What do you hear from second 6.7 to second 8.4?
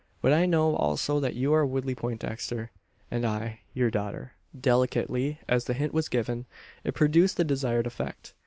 it produced the desired effect.